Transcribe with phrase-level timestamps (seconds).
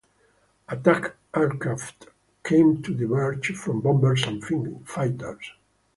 [0.67, 2.07] Attack aircraft
[2.43, 4.43] came to diverge from bombers and
[4.83, 5.51] fighters.